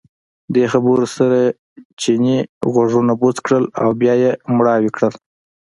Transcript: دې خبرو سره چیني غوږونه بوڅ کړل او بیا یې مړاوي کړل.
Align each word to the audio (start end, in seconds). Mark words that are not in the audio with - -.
دې 0.53 0.65
خبرو 0.73 1.05
سره 1.17 1.39
چیني 2.01 2.37
غوږونه 2.73 3.13
بوڅ 3.21 3.37
کړل 3.45 3.65
او 3.81 3.89
بیا 4.01 4.13
یې 4.23 4.31
مړاوي 4.57 4.91
کړل. 4.95 5.13